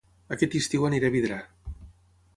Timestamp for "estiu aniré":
0.61-1.11